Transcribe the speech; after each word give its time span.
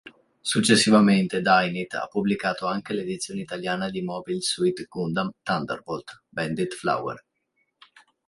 Successivamente 0.41 1.43
Dynit 1.43 1.93
ha 1.93 2.07
pubblicato 2.07 2.65
anche 2.65 2.91
l'edizione 2.93 3.41
italiana 3.41 3.91
di 3.91 4.01
"Mobile 4.01 4.41
Suit 4.41 4.87
Gundam 4.87 5.29
Thunderbolt: 5.43 6.23
Bandit 6.27 6.73
Flower". 6.73 7.23